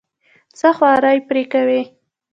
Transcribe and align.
څه 0.57 0.69
خواري 0.77 1.17
پرې 1.27 1.43
کوې. 1.51 1.81